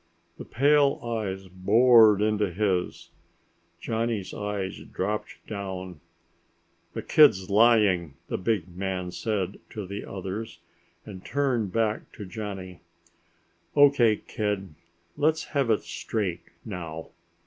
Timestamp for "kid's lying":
7.03-8.15